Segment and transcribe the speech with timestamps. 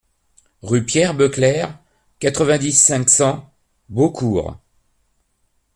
[0.63, 1.67] Rue Pierre Beucler,
[2.17, 3.53] quatre-vingt-dix, cinq cents
[3.89, 4.59] Beaucourt